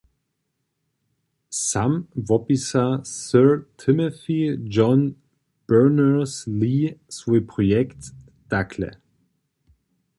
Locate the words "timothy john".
3.77-5.15